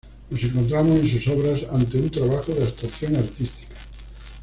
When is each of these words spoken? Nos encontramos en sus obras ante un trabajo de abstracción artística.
Nos 0.31 0.41
encontramos 0.43 0.95
en 0.99 1.07
sus 1.11 1.27
obras 1.27 1.61
ante 1.71 1.99
un 1.99 2.09
trabajo 2.09 2.51
de 2.55 2.63
abstracción 2.63 3.17
artística. 3.17 3.75